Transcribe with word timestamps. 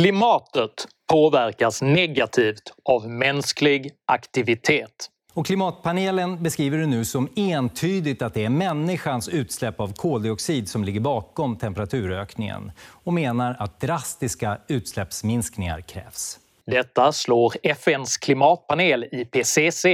Klimatet 0.00 0.88
påverkas 1.12 1.82
negativt 1.82 2.72
av 2.84 3.08
mänsklig 3.08 3.92
aktivitet. 4.06 5.10
Och 5.34 5.46
klimatpanelen 5.46 6.42
beskriver 6.42 6.78
det 6.78 6.86
nu 6.86 7.04
som 7.04 7.28
entydigt 7.36 8.22
att 8.22 8.34
det 8.34 8.44
är 8.44 8.48
människans 8.48 9.28
utsläpp 9.28 9.80
av 9.80 9.92
koldioxid 9.92 10.68
som 10.68 10.84
ligger 10.84 11.00
bakom 11.00 11.56
temperaturökningen 11.56 12.72
och 13.04 13.12
menar 13.12 13.56
att 13.58 13.80
drastiska 13.80 14.58
utsläppsminskningar 14.68 15.80
krävs. 15.80 16.38
Detta 16.66 17.12
slår 17.12 17.54
FNs 17.62 18.16
klimatpanel 18.16 19.04
IPCC 19.12 19.86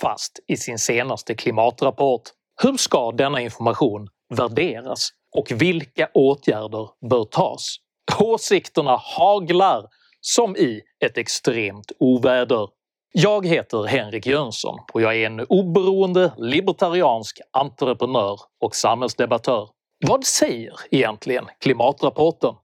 fast 0.00 0.40
i 0.46 0.56
sin 0.56 0.78
senaste 0.78 1.34
klimatrapport. 1.34 2.22
Hur 2.62 2.76
ska 2.76 3.12
denna 3.12 3.40
information 3.40 4.08
värderas 4.34 5.08
och 5.36 5.52
vilka 5.52 6.08
åtgärder 6.14 7.08
bör 7.10 7.24
tas? 7.24 7.76
Åsikterna 8.22 8.96
haglar 9.00 9.86
som 10.20 10.56
i 10.56 10.80
ett 11.04 11.18
extremt 11.18 11.92
oväder. 11.98 12.68
Jag 13.12 13.46
heter 13.46 13.84
Henrik 13.84 14.26
Jönsson 14.26 14.78
och 14.92 15.02
jag 15.02 15.16
är 15.16 15.26
en 15.26 15.40
oberoende 15.40 16.32
libertariansk 16.36 17.40
entreprenör 17.50 18.40
och 18.60 18.76
samhällsdebattör. 18.76 19.68
Vad 20.06 20.24
säger 20.24 20.74
egentligen 20.90 21.44
klimatrapporten? 21.60 22.54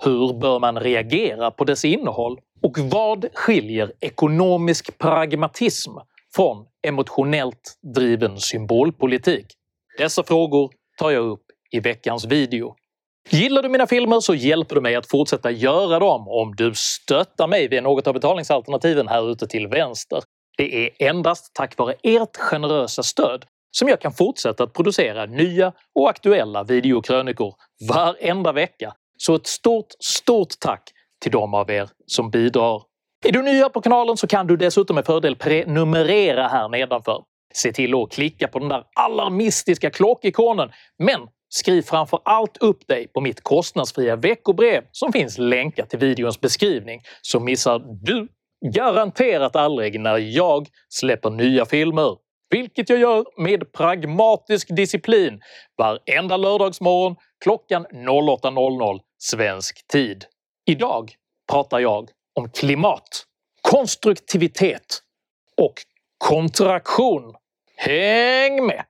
Hur 0.00 0.32
bör 0.40 0.60
man 0.60 0.80
reagera 0.80 1.50
på 1.50 1.64
dess 1.64 1.84
innehåll? 1.84 2.38
Och 2.62 2.78
vad 2.78 3.26
skiljer 3.34 3.92
ekonomisk 4.00 4.98
pragmatism 4.98 5.90
från 6.34 6.66
emotionellt 6.86 7.78
driven 7.94 8.40
symbolpolitik? 8.40 9.46
Dessa 9.98 10.22
frågor 10.22 10.70
tar 10.98 11.10
jag 11.10 11.24
upp 11.24 11.44
i 11.70 11.80
veckans 11.80 12.24
video. 12.24 12.74
Gillar 13.30 13.62
du 13.62 13.68
mina 13.68 13.86
filmer 13.86 14.20
så 14.20 14.34
hjälper 14.34 14.74
du 14.74 14.80
mig 14.80 14.94
att 14.94 15.10
fortsätta 15.10 15.50
göra 15.50 15.98
dem 15.98 16.28
om 16.28 16.54
du 16.56 16.72
stöttar 16.74 17.46
mig 17.46 17.68
via 17.68 17.80
något 17.80 18.06
av 18.06 18.14
betalningsalternativen 18.14 19.08
här 19.08 19.30
ute 19.30 19.46
till 19.46 19.66
vänster. 19.66 20.22
Det 20.56 20.86
är 20.86 21.08
endast 21.08 21.54
tack 21.54 21.78
vare 21.78 21.94
ert 22.02 22.36
generösa 22.36 23.02
stöd 23.02 23.44
som 23.70 23.88
jag 23.88 24.00
kan 24.00 24.12
fortsätta 24.12 24.64
att 24.64 24.72
producera 24.72 25.26
nya 25.26 25.72
och 25.94 26.10
aktuella 26.10 26.64
videokrönikor 26.64 27.54
varenda 27.88 28.52
vecka. 28.52 28.92
Så 29.18 29.34
ett 29.34 29.46
stort, 29.46 29.86
stort 30.00 30.60
tack 30.60 30.82
till 31.20 31.32
de 31.32 31.54
av 31.54 31.70
er 31.70 31.88
som 32.06 32.30
bidrar. 32.30 32.82
Är 33.24 33.32
du 33.32 33.42
ny 33.42 33.62
på 33.62 33.80
kanalen 33.80 34.16
så 34.16 34.26
kan 34.26 34.46
du 34.46 34.56
dessutom 34.56 34.94
med 34.94 35.06
fördel 35.06 35.36
prenumerera 35.36 36.48
här 36.48 36.68
nedanför. 36.68 37.22
Se 37.54 37.72
till 37.72 37.94
att 37.94 38.12
klicka 38.12 38.48
på 38.48 38.58
den 38.58 38.68
där 38.68 38.84
alarmistiska 38.96 39.90
klockikonen, 39.90 40.70
men 40.98 41.20
skriv 41.48 41.82
framför 41.82 42.20
allt 42.24 42.56
upp 42.56 42.88
dig 42.88 43.08
på 43.08 43.20
mitt 43.20 43.42
kostnadsfria 43.42 44.16
veckobrev 44.16 44.84
som 44.92 45.12
finns 45.12 45.38
länkat 45.38 45.90
till 45.90 45.98
videons 45.98 46.40
beskrivning 46.40 47.00
så 47.22 47.40
missar 47.40 47.78
du 48.02 48.28
garanterat 48.74 49.56
aldrig 49.56 50.00
när 50.00 50.18
jag 50.18 50.68
släpper 50.88 51.30
nya 51.30 51.66
filmer. 51.66 52.16
Vilket 52.50 52.88
jag 52.88 52.98
gör 52.98 53.24
med 53.42 53.72
pragmatisk 53.72 54.76
disciplin 54.76 55.40
varenda 55.76 56.36
lördagsmorgon 56.36 57.16
klockan 57.44 57.86
08.00 57.86 59.00
svensk 59.18 59.86
tid. 59.86 60.24
Idag 60.66 61.12
pratar 61.52 61.78
jag 61.78 62.10
om 62.34 62.50
klimat, 62.50 63.24
konstruktivitet 63.62 65.02
och 65.56 65.74
kontraktion. 66.18 67.34
Häng 67.76 68.66
med! 68.66 68.84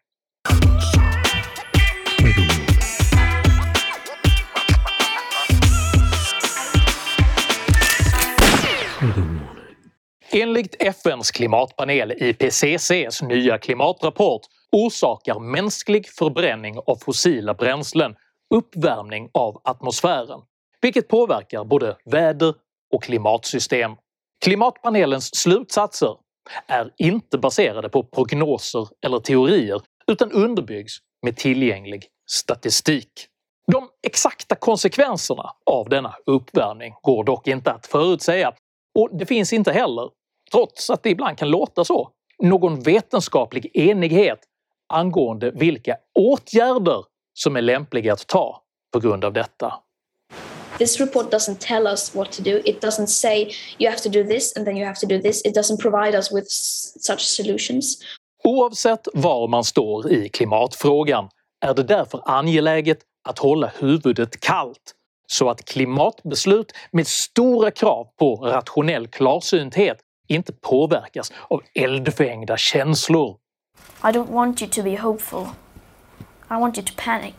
Enligt 10.30 10.82
FNs 10.82 11.30
klimatpanel 11.30 12.12
IPCCs 12.12 13.22
nya 13.22 13.58
klimatrapport 13.58 14.42
orsakar 14.72 15.40
mänsklig 15.40 16.08
förbränning 16.08 16.78
av 16.86 16.96
fossila 16.96 17.54
bränslen 17.54 18.14
uppvärmning 18.54 19.30
av 19.34 19.60
atmosfären, 19.64 20.40
vilket 20.80 21.08
påverkar 21.08 21.64
både 21.64 21.96
väder 22.04 22.54
och 22.94 23.02
klimatsystem. 23.02 23.96
Klimatpanelens 24.44 25.36
slutsatser 25.36 26.16
är 26.66 26.90
inte 26.96 27.38
baserade 27.38 27.88
på 27.88 28.02
prognoser 28.02 28.88
eller 29.06 29.18
teorier 29.18 29.82
utan 30.06 30.32
underbyggs 30.32 30.98
med 31.22 31.36
tillgänglig 31.36 32.06
statistik. 32.30 33.12
De 33.72 33.88
exakta 34.06 34.54
konsekvenserna 34.54 35.50
av 35.70 35.88
denna 35.88 36.14
uppvärmning 36.26 36.94
går 37.02 37.24
dock 37.24 37.48
inte 37.48 37.72
att 37.72 37.86
förutsäga 37.86 38.52
och 38.98 39.08
det 39.18 39.26
finns 39.26 39.52
inte 39.52 39.72
heller, 39.72 40.10
trots 40.50 40.90
att 40.90 41.02
det 41.02 41.10
ibland 41.10 41.38
kan 41.38 41.50
låta 41.50 41.84
så, 41.84 42.10
någon 42.42 42.80
vetenskaplig 42.80 43.70
enighet 43.74 44.38
angående 44.88 45.50
vilka 45.50 45.96
åtgärder 46.14 47.04
som 47.34 47.56
är 47.56 47.62
lämpliga 47.62 48.12
att 48.12 48.26
ta 48.26 48.62
på 48.92 49.00
grund 49.00 49.24
av 49.24 49.32
detta. 49.32 49.74
This 50.78 51.00
report 51.00 51.32
doesn't 51.32 51.58
tell 51.58 51.86
us 51.86 52.14
what 52.14 52.32
to 52.32 52.42
do. 52.42 52.60
It 52.64 52.84
doesn't 52.84 53.06
say 53.06 53.52
you 53.78 53.90
have 53.90 54.02
to 54.02 54.08
do 54.08 54.24
this 54.24 54.56
and 54.56 54.66
then 54.66 54.76
you 54.76 54.86
have 54.86 55.00
to 55.00 55.06
do 55.06 55.20
this. 55.20 55.44
It 55.44 55.56
doesn't 55.56 55.80
provide 55.82 56.16
us 56.16 56.32
with 56.32 56.46
such 57.00 57.20
solutions. 57.20 57.98
Oavsett 58.44 59.08
var 59.14 59.48
man 59.48 59.64
står 59.64 60.12
i 60.12 60.28
klimatfrågan 60.28 61.28
är 61.60 61.74
det 61.74 61.82
därför 61.82 62.22
angeläget 62.24 62.98
att 63.28 63.38
hålla 63.38 63.72
huvudet 63.78 64.40
kallt 64.40 64.94
så 65.26 65.50
att 65.50 65.64
klimatbeslut 65.64 66.72
med 66.90 67.06
stora 67.06 67.70
krav 67.70 68.08
på 68.18 68.36
rationell 68.36 69.06
klarsynthet 69.06 69.98
inte 70.28 70.52
påverkas 70.52 71.32
av 71.50 71.62
eldfängda 71.74 72.56
känslor. 72.56 73.36
I 74.04 74.06
don't 74.06 74.30
want 74.30 74.62
you 74.62 74.70
to 74.70 74.82
be 74.82 74.96
hopeful. 74.96 75.46
I 76.50 76.54
want 76.54 76.78
you 76.78 76.86
to 76.86 76.92
panic. 76.96 77.34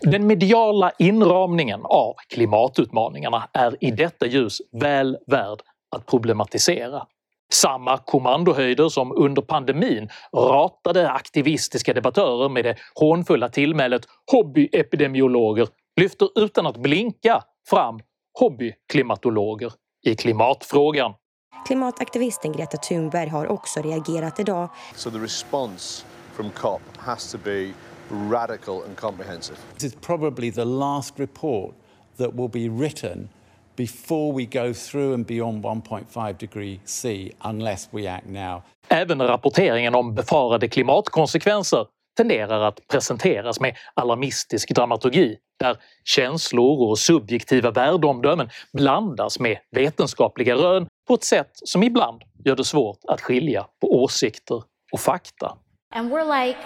Den 0.00 0.26
mediala 0.26 0.92
inramningen 0.98 1.80
av 1.84 2.14
klimatutmaningarna 2.28 3.48
är 3.52 3.84
i 3.84 3.90
detta 3.90 4.26
ljus 4.26 4.62
väl 4.72 5.18
värd 5.26 5.58
att 5.96 6.06
problematisera. 6.06 7.06
Samma 7.52 7.98
kommandohöjder 7.98 8.88
som 8.88 9.12
under 9.12 9.42
pandemin 9.42 10.08
ratade 10.36 11.10
aktivistiska 11.10 11.94
debattörer 11.94 12.48
med 12.48 12.64
det 12.64 12.76
hånfulla 12.94 13.48
tillmälet 13.48 14.02
“hobbyepidemiologer” 14.32 15.68
lyfter 16.00 16.28
utan 16.34 16.66
att 16.66 16.76
blinka 16.76 17.42
fram 17.70 18.00
hobbyklimatologer 18.40 19.72
i 20.06 20.14
klimatfrågan. 20.14 21.14
Klimataktivisten 21.66 22.52
Greta 22.52 22.76
Thunberg 22.76 23.28
har 23.28 23.46
också 23.46 23.82
reagerat 23.82 24.40
idag. 24.40 24.68
So 24.94 25.10
the 25.10 25.18
response 25.18 26.04
from 26.36 26.50
COP 26.50 26.82
has 26.98 27.32
to 27.32 27.38
be 27.44 27.72
radical 28.30 28.82
and 28.84 28.96
comprehensive. 28.96 29.56
This 29.74 29.84
is 29.84 29.94
probably 30.00 30.52
the 30.52 30.64
last 30.64 31.18
report 31.18 31.74
that 32.16 32.34
will 32.34 32.48
be 32.48 32.68
written 32.68 33.28
before 33.76 34.32
we 34.32 34.44
go 34.44 34.74
through 34.74 35.14
and 35.14 35.26
beyond 35.26 35.64
1.5 35.64 36.38
degree 36.38 36.80
C 36.84 37.32
unless 37.44 37.88
we 37.92 38.06
act 38.08 38.26
now. 38.26 38.62
Även 38.88 39.22
rapporteringen 39.22 39.94
om 39.94 40.14
befarade 40.14 40.68
klimatkonsekvenser 40.68 41.86
tenderar 42.16 42.60
att 42.60 42.88
presenteras 42.88 43.60
med 43.60 43.76
alarmistisk 43.94 44.74
dramaturgi 44.74 45.38
där 45.62 45.76
känslor 46.04 46.90
och 46.90 46.98
subjektiva 46.98 47.70
värdeomdömen 47.70 48.48
blandas 48.72 49.40
med 49.40 49.58
vetenskapliga 49.70 50.54
rön 50.54 50.86
på 51.08 51.14
ett 51.14 51.24
sätt 51.24 51.50
som 51.54 51.82
ibland 51.82 52.22
gör 52.44 52.56
det 52.56 52.64
svårt 52.64 52.98
att 53.08 53.20
skilja 53.20 53.66
på 53.80 54.02
åsikter 54.02 54.62
och 54.92 55.00
fakta. 55.00 55.56
And 55.94 56.12
we're 56.12 56.46
like 56.46 56.58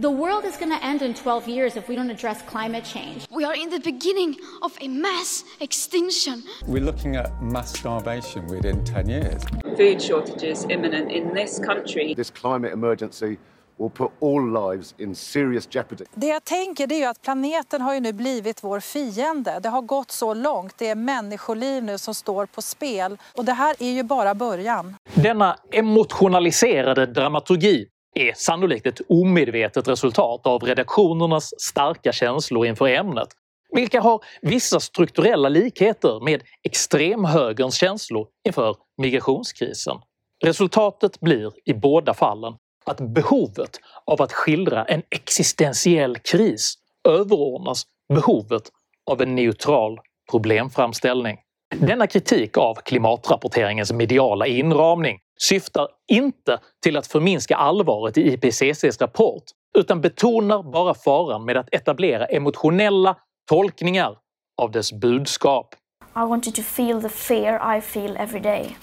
The 0.00 0.10
world 0.10 0.44
is 0.44 0.56
going 0.56 0.72
to 0.72 0.84
end 0.84 1.02
in 1.02 1.14
12 1.14 1.48
years 1.48 1.76
if 1.76 1.88
we 1.88 1.94
don't 1.94 2.10
address 2.10 2.42
climate 2.42 2.84
change. 2.84 3.26
We 3.30 3.44
are 3.44 3.54
in 3.54 3.70
the 3.70 3.78
beginning 3.78 4.36
of 4.62 4.76
a 4.80 4.88
mass 4.88 5.44
extinction. 5.60 6.42
We're 6.66 6.84
looking 6.84 7.16
at 7.16 7.42
mass 7.42 7.78
starvation 7.78 8.46
within 8.46 8.84
10 8.84 9.08
years. 9.08 9.44
Food 9.76 10.02
shortages 10.02 10.64
imminent 10.68 11.12
in 11.12 11.34
this 11.34 11.60
country. 11.60 12.14
This 12.14 12.30
climate 12.30 12.72
emergency 12.72 13.38
will 13.82 13.90
put 13.90 14.10
all 14.20 14.70
lives 14.70 14.94
in 14.98 15.14
serious 15.14 15.74
jeopardy. 15.74 16.04
Det 16.14 16.26
jag 16.26 16.44
tänker 16.44 16.86
det 16.86 16.94
är 16.94 16.98
ju 16.98 17.04
att 17.04 17.22
planeten 17.22 17.80
har 17.80 17.94
ju 17.94 18.00
nu 18.00 18.12
blivit 18.12 18.64
vår 18.64 18.80
fiende. 18.80 19.60
Det 19.62 19.68
har 19.68 19.82
gått 19.82 20.10
så 20.10 20.34
långt. 20.34 20.74
Det 20.78 20.88
är 20.88 20.94
människoliv 20.94 21.84
nu 21.84 21.98
som 21.98 22.14
står 22.14 22.46
på 22.46 22.62
spel. 22.62 23.18
Och 23.36 23.44
det 23.44 23.52
här 23.52 23.76
är 23.78 23.90
ju 23.90 24.02
bara 24.02 24.34
början. 24.34 24.96
Denna 25.14 25.56
emotionaliserade 25.72 27.06
dramaturgi 27.06 27.86
är 28.14 28.32
sannolikt 28.36 28.86
ett 28.86 29.00
omedvetet 29.08 29.88
resultat 29.88 30.46
av 30.46 30.62
redaktionernas 30.62 31.50
starka 31.58 32.12
känslor 32.12 32.66
inför 32.66 32.88
ämnet, 32.88 33.28
vilka 33.74 34.00
har 34.00 34.20
vissa 34.42 34.80
strukturella 34.80 35.48
likheter 35.48 36.24
med 36.24 36.42
extremhögerns 36.62 37.74
känslor 37.74 38.26
inför 38.46 38.76
migrationskrisen. 38.98 39.96
Resultatet 40.44 41.20
blir 41.20 41.52
i 41.64 41.74
båda 41.74 42.14
fallen 42.14 42.54
att 42.84 43.00
behovet 43.00 43.80
av 44.04 44.22
att 44.22 44.32
skildra 44.32 44.84
en 44.84 45.02
existentiell 45.10 46.18
kris 46.18 46.74
överordnas 47.08 47.86
behovet 48.14 48.62
av 49.10 49.22
en 49.22 49.34
neutral 49.34 49.98
problemframställning. 50.30 51.38
Denna 51.74 52.06
kritik 52.06 52.58
av 52.58 52.74
klimatrapporteringens 52.74 53.92
mediala 53.92 54.46
inramning 54.46 55.18
syftar 55.40 55.88
inte 56.10 56.58
till 56.82 56.96
att 56.96 57.06
förminska 57.06 57.56
allvaret 57.56 58.18
i 58.18 58.32
IPCCs 58.32 59.00
rapport 59.00 59.42
utan 59.78 60.00
betonar 60.00 60.62
bara 60.72 60.94
faran 60.94 61.44
med 61.44 61.56
att 61.56 61.74
etablera 61.74 62.26
emotionella 62.26 63.16
tolkningar 63.48 64.16
av 64.62 64.70
dess 64.70 64.92
budskap. 64.92 65.74
I 66.16 66.18
want 66.18 66.46
you 66.46 66.54
to 66.54 66.62
feel 66.62 67.02
the 67.02 67.08
fear 67.08 67.76
I 67.78 67.80
feel 67.80 68.16
every 68.16 68.40
day. 68.40 68.76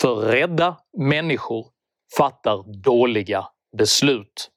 För 0.00 0.14
rädda 0.14 0.76
människor 0.98 1.66
fattar 2.16 2.82
dåliga 2.82 3.44
beslut. 3.78 4.50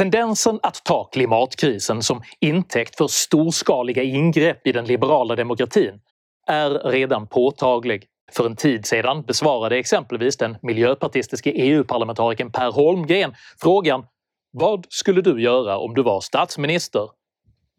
Tendensen 0.00 0.60
att 0.62 0.84
ta 0.84 1.04
klimatkrisen 1.04 2.02
som 2.02 2.22
intäkt 2.40 2.96
för 2.96 3.06
storskaliga 3.06 4.02
ingrepp 4.02 4.66
i 4.66 4.72
den 4.72 4.84
liberala 4.84 5.36
demokratin 5.36 6.00
är 6.46 6.70
redan 6.70 7.26
påtaglig. 7.26 8.06
För 8.32 8.46
en 8.46 8.56
tid 8.56 8.86
sedan 8.86 9.22
besvarade 9.22 9.78
exempelvis 9.78 10.36
den 10.36 10.56
miljöpartistiske 10.62 11.50
EU-parlamentarikern 11.50 12.52
Per 12.52 12.72
Holmgren 12.72 13.34
frågan 13.60 14.06
“Vad 14.52 14.86
skulle 14.88 15.20
du 15.20 15.42
göra 15.42 15.78
om 15.78 15.94
du 15.94 16.02
var 16.02 16.20
statsminister?” 16.20 17.08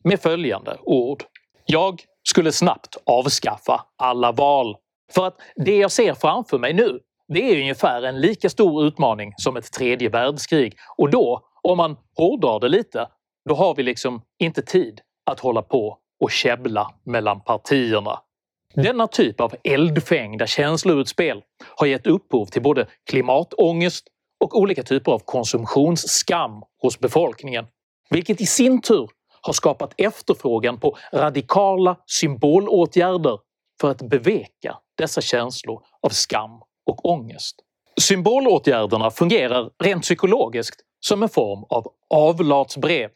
med 0.04 0.20
följande 0.20 0.78
ord 0.82 1.24
“Jag 1.66 2.02
skulle 2.30 2.52
snabbt 2.52 2.98
avskaffa 3.06 3.86
alla 3.98 4.32
val. 4.32 4.76
För 5.14 5.28
att 5.28 5.42
det 5.56 5.78
jag 5.78 5.92
ser 5.92 6.14
framför 6.14 6.58
mig 6.58 6.74
nu 6.74 7.00
det 7.34 7.52
är 7.52 7.62
ungefär 7.62 8.02
en 8.02 8.22
lika 8.22 8.50
stor 8.50 8.86
utmaning 8.86 9.34
som 9.38 9.58
ett 9.58 9.72
tredje 9.72 10.10
världskrig 10.10 10.78
och 10.98 11.10
då, 11.10 11.42
om 11.62 11.78
man 11.78 11.98
hårdrar 12.18 12.60
det 12.60 12.70
lite, 12.70 13.08
då 13.50 13.56
har 13.56 13.76
vi 13.76 13.84
liksom 13.84 14.22
inte 14.40 14.62
tid 14.62 15.02
att 15.26 15.40
hålla 15.40 15.62
på 15.62 15.98
och 16.20 16.32
käbbla 16.32 16.94
mellan 17.06 17.42
partierna. 17.42 18.20
Denna 18.74 19.08
typ 19.08 19.42
av 19.42 19.56
eldfängda 19.64 20.48
känsloutspel 20.48 21.42
har 21.76 21.88
gett 21.88 22.08
upphov 22.08 22.46
till 22.46 22.62
både 22.62 22.88
klimatångest 23.10 24.08
och 24.44 24.60
olika 24.60 24.84
typer 24.84 25.12
av 25.12 25.20
konsumtionsskam 25.20 26.64
hos 26.82 27.00
befolkningen, 27.00 27.66
vilket 28.10 28.42
i 28.42 28.46
sin 28.46 28.82
tur 28.82 29.10
har 29.42 29.54
skapat 29.54 29.94
efterfrågan 29.98 30.80
på 30.80 30.98
radikala 31.14 31.98
symbolåtgärder 32.06 33.40
för 33.82 33.92
att 33.92 34.02
beveka 34.02 34.78
dessa 34.98 35.22
känslor 35.22 35.82
av 36.02 36.10
skam 36.10 36.62
och 36.86 37.06
ångest. 37.06 37.56
Symbolåtgärderna 38.02 39.12
fungerar 39.12 39.70
rent 39.84 40.04
psykologiskt 40.04 40.82
som 41.00 41.24
en 41.24 41.30
form 41.30 41.66
av 41.70 41.88
avlatsbrev. 42.10 43.10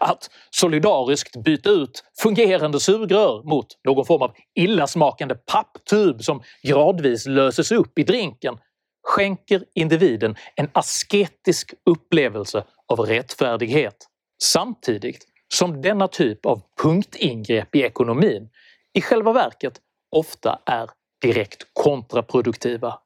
Att 0.00 0.30
solidariskt 0.50 1.36
byta 1.36 1.70
ut 1.70 2.04
fungerande 2.22 2.80
sugrör 2.80 3.42
mot 3.42 3.66
någon 3.84 4.04
form 4.04 4.22
av 4.22 4.32
illasmakande 4.54 5.34
papptub 5.34 6.22
som 6.22 6.42
gradvis 6.62 7.26
löses 7.26 7.72
upp 7.72 7.98
i 7.98 8.02
drinken 8.02 8.58
skänker 9.04 9.64
individen 9.74 10.36
en 10.56 10.70
asketisk 10.72 11.74
upplevelse 11.90 12.64
av 12.92 13.00
rättfärdighet 13.00 13.96
samtidigt 14.42 15.24
som 15.54 15.82
denna 15.82 16.08
typ 16.08 16.46
av 16.46 16.62
punktingrepp 16.82 17.76
i 17.76 17.82
ekonomin 17.82 18.48
i 18.92 19.00
själva 19.00 19.32
verket 19.32 19.80
ofta 20.16 20.58
är 20.66 20.90
direkt 21.22 21.66
kontraproduktiva. 21.72 22.98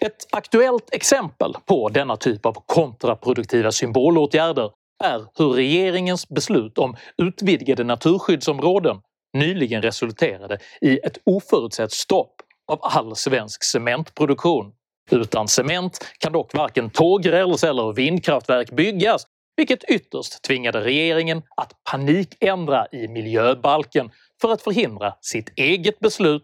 Ett 0.00 0.26
aktuellt 0.30 0.94
exempel 0.94 1.54
på 1.66 1.88
denna 1.88 2.16
typ 2.16 2.46
av 2.46 2.56
kontraproduktiva 2.66 3.72
symbolåtgärder 3.72 4.70
är 5.04 5.26
hur 5.38 5.50
regeringens 5.50 6.28
beslut 6.28 6.78
om 6.78 6.96
utvidgade 7.16 7.84
naturskyddsområden 7.84 9.00
nyligen 9.32 9.82
resulterade 9.82 10.58
i 10.80 10.98
ett 10.98 11.18
oförutsett 11.24 11.92
stopp 11.92 12.34
av 12.72 12.78
all 12.82 13.16
svensk 13.16 13.64
cementproduktion. 13.64 14.72
Utan 15.10 15.48
cement 15.48 16.04
kan 16.18 16.32
dock 16.32 16.54
varken 16.54 16.90
tågräls 16.90 17.64
eller 17.64 17.92
vindkraftverk 17.92 18.70
byggas 18.70 19.26
vilket 19.60 19.84
ytterst 19.84 20.42
tvingade 20.42 20.80
regeringen 20.80 21.42
att 21.56 21.72
panikändra 21.90 22.86
i 22.92 23.08
miljöbalken 23.08 24.10
för 24.40 24.52
att 24.52 24.62
förhindra 24.62 25.14
sitt 25.20 25.52
eget 25.56 26.00
beslut 26.00 26.42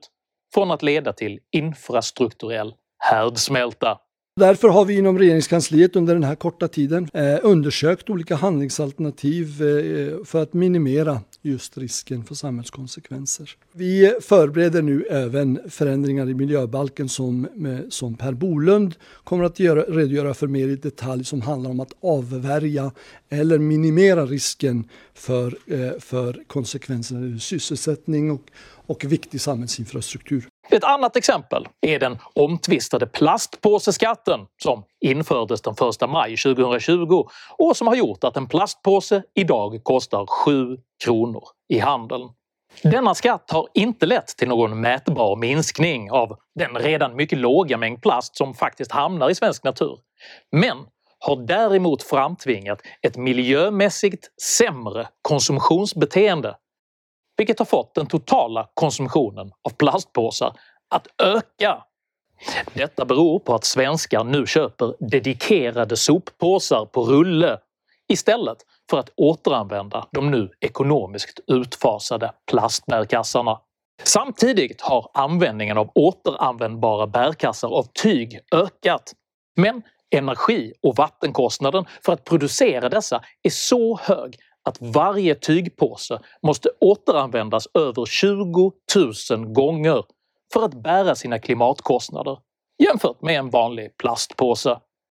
från 0.55 0.71
att 0.71 0.83
leda 0.83 1.13
till 1.13 1.39
infrastrukturell 1.53 2.75
härdsmälta. 2.99 3.99
Därför 4.41 4.69
har 4.69 4.85
vi 4.85 4.99
inom 4.99 5.19
regeringskansliet 5.19 5.97
under 5.97 6.15
den 6.15 6.25
här 6.25 6.35
korta 6.35 6.69
tiden 6.69 7.09
eh, 7.15 7.39
undersökt 7.43 8.11
olika 8.11 8.35
handlingsalternativ 8.37 9.47
eh, 9.63 10.25
för 10.25 10.43
att 10.43 10.53
minimera 10.55 11.21
just 11.47 11.79
risken 11.79 12.25
för 12.25 12.35
samhällskonsekvenser. 12.35 13.51
Vi 13.73 14.15
förbereder 14.21 14.83
nu 14.83 15.03
även 15.11 15.61
förändringar 15.69 16.29
i 16.29 16.35
miljöbalken 16.35 17.09
som, 17.09 17.49
som 17.91 18.15
Per 18.15 18.33
Bolund 18.33 18.95
kommer 19.25 19.45
att 19.45 19.59
göra, 19.59 19.83
redogöra 19.83 20.35
för 20.35 20.47
mer 20.47 20.69
i 20.69 20.77
detalj 20.77 21.25
som 21.25 21.41
handlar 21.41 21.71
om 21.71 21.81
att 21.81 21.93
avvärja 22.01 22.93
eller 23.29 23.59
minimera 23.59 24.27
risken 24.27 24.89
för, 25.15 25.59
eh, 25.67 25.99
för 25.99 26.43
konsekvenser 26.47 27.37
i 27.37 27.41
sysselsättning 27.41 28.31
och, 28.31 28.43
och 28.87 29.05
viktig 29.05 29.41
samhällsinfrastruktur. 29.41 30.49
Ett 30.71 30.85
annat 30.85 31.17
exempel 31.17 31.69
är 31.87 31.99
den 31.99 32.19
omtvistade 32.35 33.07
plastpåseskatten 33.07 34.41
som 34.63 34.85
infördes 35.01 35.63
den 35.63 35.75
1 36.03 36.11
maj 36.11 36.37
2020 36.37 37.25
och 37.59 37.77
som 37.77 37.87
har 37.87 37.95
gjort 37.95 38.25
att 38.25 38.37
en 38.37 38.49
plastpåse 38.49 39.23
idag 39.35 39.81
kostar 39.83 40.27
7 40.27 40.79
kronor 41.05 41.43
i 41.69 41.79
handeln. 41.79 42.29
Denna 42.83 43.15
skatt 43.15 43.51
har 43.51 43.69
inte 43.75 44.07
lett 44.07 44.27
till 44.27 44.49
någon 44.49 44.81
mätbar 44.81 45.37
minskning 45.37 46.11
av 46.11 46.37
den 46.55 46.75
redan 46.75 47.17
mycket 47.17 47.39
låga 47.39 47.79
mängd 47.79 48.03
plast 48.03 48.37
som 48.37 48.55
faktiskt 48.55 48.93
hamnar 48.93 49.31
i 49.31 49.35
svensk 49.35 49.65
natur, 49.65 49.99
men 50.53 50.77
har 51.19 51.37
däremot 51.37 52.03
framtvingat 52.03 52.83
ett 53.03 53.17
miljömässigt 53.17 54.29
sämre 54.43 55.09
konsumtionsbeteende 55.23 56.57
vilket 57.37 57.59
har 57.59 57.67
fått 57.67 57.95
den 57.95 58.07
totala 58.07 58.69
konsumtionen 58.75 59.53
av 59.63 59.71
plastpåsar 59.71 60.53
att 60.91 61.07
öka. 61.23 61.83
Detta 62.75 63.05
beror 63.05 63.39
på 63.39 63.55
att 63.55 63.65
svenskar 63.65 64.25
nu 64.25 64.47
köper 64.47 64.95
dedikerade 65.11 65.97
soppåsar 65.97 66.85
på 66.85 67.03
rulle 67.05 67.59
istället 68.09 68.59
för 68.91 68.99
att 68.99 69.11
återanvända 69.17 70.07
de 70.13 70.31
nu 70.31 70.51
ekonomiskt 70.61 71.41
utfasade 71.47 72.33
plastbärkassarna. 72.51 73.61
Samtidigt 74.03 74.81
har 74.81 75.11
användningen 75.15 75.79
av 75.79 75.91
återanvändbara 75.95 77.07
bärkassar 77.07 77.69
av 77.69 77.87
tyg 78.03 78.41
ökat. 78.53 79.13
Men 79.57 79.83
energi 80.11 80.73
och 80.83 80.97
vattenkostnaden 80.97 81.85
för 82.05 82.13
att 82.13 82.25
producera 82.25 82.89
dessa 82.89 83.23
är 83.43 83.51
så 83.51 83.99
hög 84.03 84.37
att 84.67 84.77
varje 84.81 85.35
tygpåse 85.35 86.19
måste 86.43 86.69
återanvändas 86.81 87.69
över 87.75 88.07
20 88.07 88.73
000 89.31 89.47
gånger 89.47 90.05
för 90.53 90.65
att 90.65 90.83
bära 90.83 91.15
sina 91.15 91.39
klimatkostnader 91.39 92.39
jämfört 92.83 93.23
med 93.23 93.39
en 93.39 93.51
vanlig 93.51 93.97
plastpåse. 93.97 94.79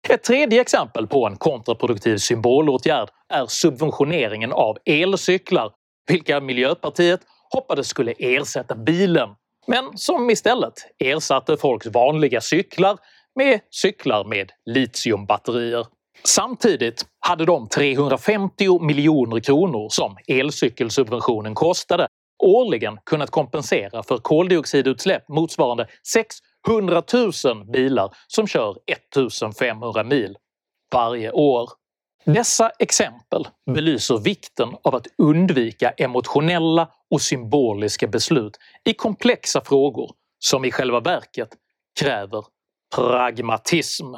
Ett 0.10 0.24
tredje 0.24 0.62
exempel 0.62 1.08
på 1.08 1.28
en 1.28 1.38
kontraproduktiv 1.38 2.18
symbolåtgärd 2.18 3.10
är 3.34 3.46
subventioneringen 3.46 4.52
av 4.52 4.78
elcyklar, 4.86 5.72
vilka 6.08 6.42
Miljöpartiet 6.42 7.22
hoppades 7.54 7.88
skulle 7.88 8.12
ersätta 8.12 8.76
bilen, 8.76 9.30
men 9.68 9.98
som 9.98 10.30
istället 10.30 10.74
ersatte 11.00 11.58
folks 11.58 11.88
vanliga 11.88 12.42
cyklar 12.42 12.98
med 13.36 13.60
cyklar 13.72 14.26
med 14.26 14.52
litiumbatterier. 14.66 15.86
Samtidigt 16.24 17.06
hade 17.20 17.46
de 17.46 17.70
350 17.70 18.80
miljoner 18.80 19.40
kronor 19.40 19.90
som 19.90 20.18
elcykelsubventionen 20.28 21.56
kostade 21.56 22.08
årligen 22.44 22.98
kunnat 23.06 23.30
kompensera 23.30 24.04
för 24.04 24.18
koldioxidutsläpp 24.18 25.30
motsvarande 25.30 25.88
600 26.14 27.04
000 27.46 27.72
bilar 27.72 28.16
som 28.28 28.48
kör 28.48 28.78
1500 28.88 30.04
mil 30.04 30.38
varje 30.94 31.32
år. 31.32 31.70
Dessa 32.26 32.70
exempel 32.80 33.48
belyser 33.76 34.18
vikten 34.18 34.70
av 34.84 34.96
att 34.96 35.08
undvika 35.18 35.90
emotionella 35.90 36.90
och 37.12 37.22
symboliska 37.22 38.08
beslut 38.08 38.58
i 38.86 38.94
komplexa 38.94 39.62
frågor 39.62 40.12
som 40.40 40.66
i 40.66 40.72
själva 40.72 41.00
verket 41.00 41.50
kräver 42.00 42.46
pragmatism. 42.96 44.14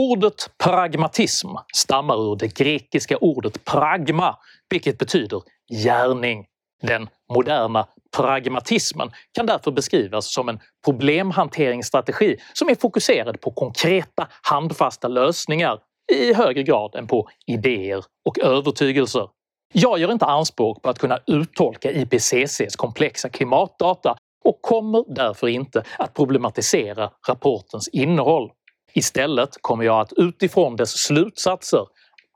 Ordet 0.00 0.50
pragmatism 0.64 1.48
stammar 1.74 2.32
ur 2.32 2.36
det 2.36 2.58
grekiska 2.58 3.16
ordet 3.16 3.64
pragma, 3.64 4.36
vilket 4.70 4.98
betyder 4.98 5.42
gärning. 5.84 6.46
Den 6.82 7.08
moderna 7.34 7.86
pragmatismen 8.16 9.10
kan 9.32 9.46
därför 9.46 9.70
beskrivas 9.70 10.34
som 10.34 10.48
en 10.48 10.60
problemhanteringsstrategi 10.84 12.36
som 12.52 12.68
är 12.68 12.74
fokuserad 12.74 13.40
på 13.40 13.50
konkreta, 13.50 14.28
handfasta 14.42 15.08
lösningar 15.08 15.78
i 16.12 16.34
högre 16.34 16.62
grad 16.62 16.94
än 16.94 17.06
på 17.06 17.28
idéer 17.46 18.04
och 18.24 18.38
övertygelser. 18.38 19.28
Jag 19.72 19.98
gör 19.98 20.12
inte 20.12 20.26
anspråk 20.26 20.82
på 20.82 20.90
att 20.90 20.98
kunna 20.98 21.18
uttolka 21.26 21.92
IPCCs 21.92 22.76
komplexa 22.76 23.28
klimatdata 23.28 24.16
och 24.44 24.62
kommer 24.62 25.04
därför 25.14 25.48
inte 25.48 25.84
att 25.98 26.14
problematisera 26.14 27.10
rapportens 27.28 27.88
innehåll. 27.88 28.50
Istället 28.92 29.50
kommer 29.60 29.84
jag 29.84 30.00
att 30.00 30.12
utifrån 30.16 30.76
dess 30.76 30.98
slutsatser 30.98 31.86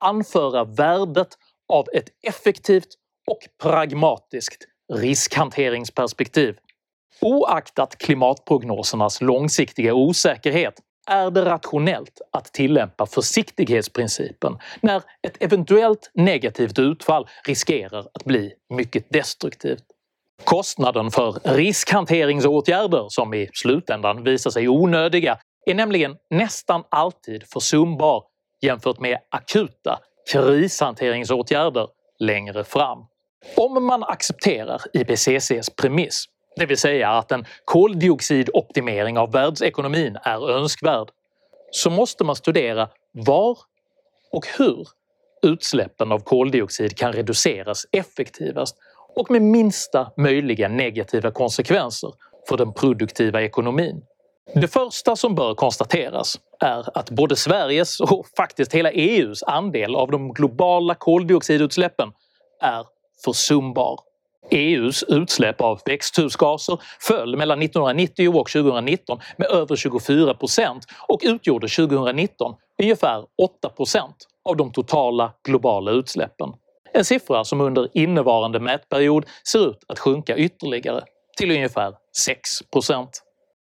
anföra 0.00 0.64
värdet 0.64 1.28
av 1.68 1.87
ett 1.94 2.09
effektivt 2.23 2.88
och 3.26 3.38
pragmatiskt 3.62 4.64
riskhanteringsperspektiv. 4.92 6.56
Oaktat 7.21 7.99
klimatprognosernas 7.99 9.21
långsiktiga 9.21 9.94
osäkerhet 9.94 10.75
är 11.06 11.30
det 11.30 11.44
rationellt 11.44 12.21
att 12.32 12.52
tillämpa 12.52 13.06
försiktighetsprincipen 13.06 14.59
när 14.80 15.02
ett 15.23 15.37
eventuellt 15.42 16.11
negativt 16.14 16.78
utfall 16.78 17.28
riskerar 17.47 18.06
att 18.14 18.25
bli 18.25 18.52
mycket 18.75 19.06
destruktivt. 19.09 19.85
Kostnaden 20.44 21.11
för 21.11 21.32
riskhanteringsåtgärder 21.44 23.06
som 23.09 23.35
i 23.35 23.49
slutändan 23.52 24.25
visar 24.25 24.50
sig 24.50 24.68
onödiga 24.68 25.38
är 25.66 25.75
nämligen 25.75 26.16
nästan 26.31 26.85
alltid 26.88 27.45
försumbar 27.52 28.25
jämfört 28.61 29.00
med 29.00 29.19
akuta 29.31 29.99
krishanteringsåtgärder 30.33 31.88
längre 32.19 32.64
fram. 32.64 32.99
Om 33.57 33.87
man 33.87 34.02
accepterar 34.04 34.83
IPCCs 34.92 35.71
premiss, 35.71 36.25
det 36.57 36.66
vill 36.66 36.78
säga 36.78 37.11
att 37.11 37.33
en 37.33 37.47
koldioxidoptimering 37.64 39.19
av 39.19 39.33
världsekonomin 39.33 40.19
är 40.23 40.50
önskvärd, 40.50 41.09
så 41.71 41.90
måste 41.90 42.25
man 42.25 42.37
studera 42.37 42.88
var 43.12 43.59
och 44.33 44.47
hur 44.59 44.88
utsläppen 45.42 46.12
av 46.12 46.19
koldioxid 46.19 46.97
kan 46.97 47.12
reduceras 47.12 47.87
effektivast 47.92 48.76
och 49.16 49.31
med 49.31 49.42
minsta 49.42 50.12
möjliga 50.16 50.69
negativa 50.69 51.31
konsekvenser 51.31 52.12
för 52.49 52.57
den 52.57 52.73
produktiva 52.73 53.42
ekonomin. 53.42 54.02
Det 54.54 54.68
första 54.68 55.16
som 55.16 55.35
bör 55.35 55.54
konstateras 55.54 56.40
är 56.61 56.99
att 56.99 57.11
både 57.11 57.37
Sveriges 57.37 58.00
och 58.00 58.26
faktiskt 58.37 58.75
hela 58.75 58.90
EUs 58.90 59.42
andel 59.42 59.94
av 59.97 60.11
de 60.11 60.32
globala 60.32 60.94
koldioxidutsläppen 60.94 62.12
är 62.61 62.87
försumbar. 63.25 64.00
EUs 64.50 65.04
utsläpp 65.09 65.61
av 65.61 65.80
växthusgaser 65.85 66.78
föll 67.00 67.37
mellan 67.37 67.62
1990 67.62 68.28
och 68.28 68.49
2019 68.50 69.18
med 69.37 69.49
över 69.50 69.76
24 69.76 70.35
procent 70.35 70.85
och 71.09 71.21
utgjorde 71.23 71.68
2019 71.68 72.54
ungefär 72.82 73.25
8 73.42 73.68
procent 73.68 74.16
av 74.44 74.56
de 74.56 74.73
totala 74.73 75.32
globala 75.44 75.90
utsläppen. 75.90 76.49
En 76.94 77.04
siffra 77.04 77.44
som 77.44 77.61
under 77.61 77.88
innevarande 77.94 78.61
mätperiod 78.61 79.25
ser 79.49 79.71
ut 79.71 79.78
att 79.88 79.99
sjunka 79.99 80.37
ytterligare 80.37 81.04
till 81.37 81.50
ungefär 81.50 81.94
6 82.16 82.62
procent. 82.73 83.23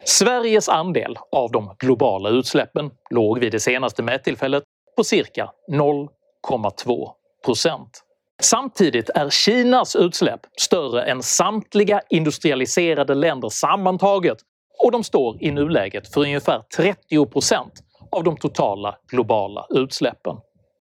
Sveriges 0.05 0.69
andel 0.69 1.17
av 1.33 1.51
de 1.51 1.75
globala 1.79 2.29
utsläppen 2.29 2.91
låg 3.11 3.39
vid 3.39 3.53
det 3.53 3.61
senaste 3.61 4.03
mättillfället 4.03 4.65
på 4.97 5.05
cirka 5.05 5.51
0,2 5.73 7.09
procent. 7.45 8.03
Samtidigt 8.43 9.11
är 9.11 9.31
Kinas 9.31 9.97
utsläpp 9.97 10.41
större 10.61 11.03
än 11.05 11.23
samtliga 11.23 12.01
industrialiserade 12.11 13.15
länder 13.15 13.49
sammantaget 13.49 14.39
och 14.85 14.93
de 14.93 15.05
står 15.05 15.43
i 15.43 15.51
nuläget 15.51 16.15
för 16.15 16.21
ungefär 16.21 16.63
30 16.77 17.27
procent 17.27 17.73
av 18.11 18.25
de 18.25 18.37
totala 18.37 18.97
globala 19.11 19.67
utsläppen. 19.71 20.37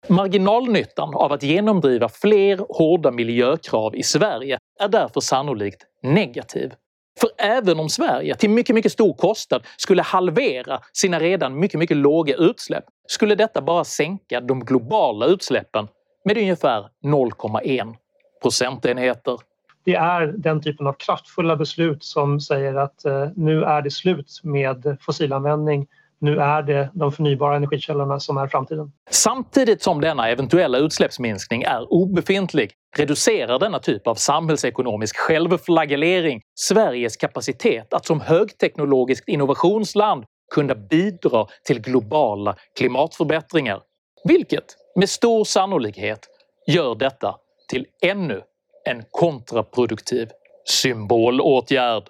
Marginalnyttan 0.09 1.15
av 1.15 1.33
att 1.33 1.43
genomdriva 1.43 2.09
fler 2.09 2.67
hårda 2.69 3.11
miljökrav 3.11 3.97
i 3.97 4.03
Sverige 4.03 4.59
är 4.81 4.89
därför 4.89 5.21
sannolikt 5.21 5.83
negativ. 6.03 6.73
För 7.21 7.31
även 7.39 7.81
om 7.81 7.89
Sverige 7.89 8.35
till 8.35 8.51
mycket, 8.51 8.75
mycket 8.75 8.93
stor 8.93 9.15
kostnad 9.15 9.63
skulle 9.77 10.03
halvera 10.03 10.81
sina 10.93 11.21
redan 11.21 11.61
mycket, 11.61 11.81
mycket 11.81 11.97
låga 11.97 12.35
utsläpp 12.37 12.85
skulle 13.07 13.35
detta 13.35 13.61
bara 13.61 13.85
sänka 13.85 14.41
de 14.41 14.65
globala 14.65 15.27
utsläppen 15.27 15.89
med 16.25 16.39
ungefär 16.39 16.89
0,1 17.05 17.95
procentenheter. 18.43 19.39
Det 19.85 19.95
är 19.95 20.27
den 20.27 20.63
typen 20.63 20.87
av 20.87 20.93
kraftfulla 20.93 21.57
beslut 21.57 22.05
som 22.05 22.41
säger 22.41 22.75
att 22.75 23.05
eh, 23.05 23.29
nu 23.37 23.65
är 23.65 23.83
det 23.83 23.91
slut 23.91 24.41
med 24.43 24.97
fossilanvändning 25.01 25.87
nu 26.19 26.39
är 26.39 26.63
det 26.63 26.91
de 26.95 27.13
förnybara 27.13 27.57
energikällorna 27.57 28.21
som 28.21 28.37
är 28.37 28.49
framtiden. 28.49 28.93
Samtidigt 29.11 29.83
som 29.83 30.01
denna 30.01 30.29
eventuella 30.29 30.79
utsläppsminskning 30.79 31.63
är 31.63 31.93
obefintlig 31.93 32.73
reducerar 32.99 33.59
denna 33.59 33.79
typ 33.79 34.07
av 34.07 34.15
samhällsekonomisk 34.15 35.17
självflagellering 35.17 36.41
Sveriges 36.55 37.17
kapacitet 37.17 37.95
att 37.95 38.07
som 38.07 38.21
högteknologiskt 38.21 39.29
innovationsland 39.29 40.25
kunna 40.55 40.75
bidra 40.75 41.47
till 41.65 41.81
globala 41.81 42.57
klimatförbättringar. 42.79 43.81
Vilket 44.25 44.65
med 44.97 45.11
stor 45.11 45.45
sannolikhet 45.45 46.29
gör 46.67 46.95
detta 46.95 47.37
till 47.69 47.87
ännu 48.03 48.43
en 48.85 49.03
kontraproduktiv 49.11 50.29
symbolåtgärd. 50.65 52.03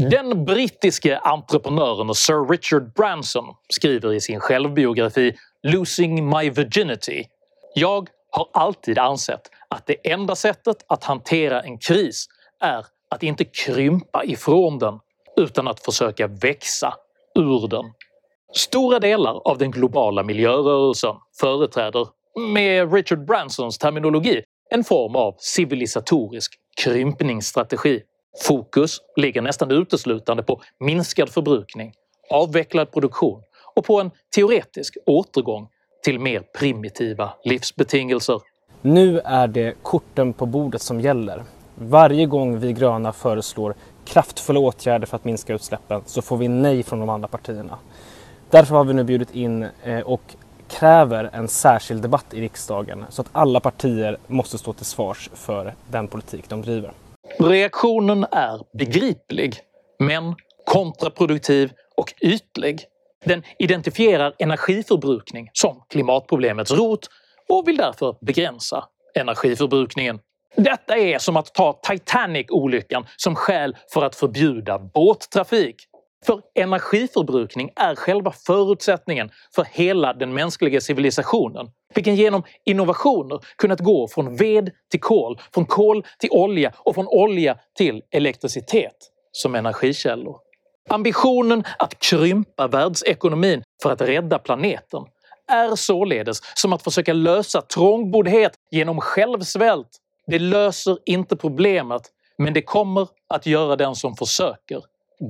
Mm. 0.00 0.10
Den 0.10 0.44
brittiske 0.44 1.18
entreprenören 1.18 2.14
Sir 2.14 2.48
Richard 2.48 2.92
Branson 2.92 3.44
skriver 3.68 4.12
i 4.12 4.20
sin 4.20 4.40
självbiografi 4.40 5.34
“Losing 5.62 6.28
my 6.28 6.50
virginity” 6.50 7.24
“Jag 7.74 8.08
har 8.30 8.48
alltid 8.52 8.98
ansett 8.98 9.40
att 9.68 9.86
det 9.86 10.10
enda 10.10 10.36
sättet 10.36 10.76
att 10.86 11.04
hantera 11.04 11.62
en 11.62 11.78
kris 11.78 12.26
är 12.60 12.86
att 13.10 13.22
inte 13.22 13.44
krympa 13.44 14.24
ifrån 14.24 14.78
den 14.78 14.98
utan 15.36 15.68
att 15.68 15.80
försöka 15.80 16.26
växa 16.26 16.94
ur 17.34 17.68
den.” 17.68 17.84
Stora 18.52 18.98
delar 18.98 19.48
av 19.48 19.58
den 19.58 19.70
globala 19.70 20.22
miljörörelsen 20.22 21.16
företräder, 21.40 22.08
med 22.52 22.92
Richard 22.92 23.24
Bransons 23.24 23.78
terminologi, 23.78 24.42
en 24.70 24.84
form 24.84 25.16
av 25.16 25.34
civilisatorisk 25.38 26.52
krympningsstrategi. 26.82 28.02
Fokus 28.38 29.00
ligger 29.16 29.42
nästan 29.42 29.70
uteslutande 29.70 30.42
på 30.42 30.60
minskad 30.80 31.28
förbrukning, 31.28 31.92
avvecklad 32.30 32.92
produktion 32.92 33.42
och 33.74 33.84
på 33.84 34.00
en 34.00 34.10
teoretisk 34.34 34.96
återgång 35.06 35.68
till 36.04 36.18
mer 36.18 36.42
primitiva 36.58 37.32
livsbetingelser. 37.44 38.40
Nu 38.82 39.20
är 39.20 39.48
det 39.48 39.74
korten 39.82 40.32
på 40.32 40.46
bordet 40.46 40.82
som 40.82 41.00
gäller. 41.00 41.44
Varje 41.74 42.26
gång 42.26 42.58
vi 42.58 42.72
gröna 42.72 43.12
föreslår 43.12 43.74
kraftfulla 44.04 44.60
åtgärder 44.60 45.06
för 45.06 45.16
att 45.16 45.24
minska 45.24 45.54
utsläppen 45.54 46.02
så 46.06 46.22
får 46.22 46.36
vi 46.36 46.48
nej 46.48 46.82
från 46.82 47.00
de 47.00 47.08
andra 47.08 47.28
partierna. 47.28 47.78
Därför 48.50 48.74
har 48.74 48.84
vi 48.84 48.94
nu 48.94 49.04
bjudit 49.04 49.34
in 49.34 49.66
eh, 49.84 50.00
och 50.00 50.36
kräver 50.68 51.30
en 51.32 51.48
särskild 51.48 52.02
debatt 52.02 52.34
i 52.34 52.40
riksdagen 52.40 53.04
så 53.08 53.22
att 53.22 53.28
alla 53.32 53.60
partier 53.60 54.16
måste 54.26 54.58
stå 54.58 54.72
till 54.72 54.86
svars 54.86 55.30
för 55.34 55.74
den 55.90 56.08
politik 56.08 56.48
de 56.48 56.62
driver. 56.62 56.92
Reaktionen 57.42 58.24
är 58.32 58.76
begriplig, 58.78 59.56
men 59.98 60.34
kontraproduktiv 60.66 61.72
och 61.96 62.14
ytlig. 62.20 62.80
Den 63.24 63.42
identifierar 63.58 64.34
energiförbrukning 64.38 65.50
som 65.52 65.82
klimatproblemets 65.90 66.70
rot 66.70 67.08
och 67.48 67.68
vill 67.68 67.76
därför 67.76 68.16
begränsa 68.20 68.84
energiförbrukningen. 69.14 70.18
Detta 70.56 70.96
är 70.96 71.18
som 71.18 71.36
att 71.36 71.54
ta 71.54 71.80
Titanic-olyckan 71.82 73.06
som 73.16 73.34
skäl 73.34 73.76
för 73.92 74.02
att 74.02 74.16
förbjuda 74.16 74.78
båttrafik. 74.78 75.76
För 76.26 76.40
energiförbrukning 76.54 77.70
är 77.76 77.94
själva 77.94 78.32
förutsättningen 78.32 79.30
för 79.54 79.64
hela 79.64 80.12
den 80.12 80.34
mänskliga 80.34 80.80
civilisationen 80.80 81.70
vilken 81.94 82.16
genom 82.16 82.42
innovationer 82.64 83.40
kunnat 83.56 83.80
gå 83.80 84.08
från 84.08 84.36
ved 84.36 84.70
till 84.90 85.00
kol, 85.00 85.40
från 85.54 85.66
kol 85.66 86.04
till 86.18 86.30
olja 86.32 86.72
och 86.78 86.94
från 86.94 87.06
olja 87.08 87.58
till 87.76 88.02
elektricitet 88.10 88.96
som 89.32 89.54
energikällor. 89.54 90.36
Ambitionen 90.88 91.64
att 91.78 91.98
krympa 91.98 92.68
världsekonomin 92.68 93.62
för 93.82 93.90
att 93.90 94.00
rädda 94.00 94.38
planeten 94.38 95.04
är 95.48 95.76
således 95.76 96.40
som 96.54 96.72
att 96.72 96.82
försöka 96.82 97.12
lösa 97.12 97.62
trångboddhet 97.62 98.52
genom 98.70 99.00
självsvält. 99.00 99.88
Det 100.26 100.38
löser 100.38 100.98
inte 101.06 101.36
problemet, 101.36 102.02
men 102.38 102.54
det 102.54 102.62
kommer 102.62 103.08
att 103.28 103.46
göra 103.46 103.76
den 103.76 103.94
som 103.94 104.16
försöker 104.16 104.82